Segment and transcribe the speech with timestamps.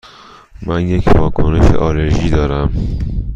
[0.65, 2.73] من یک واکنش آلرژی دارم.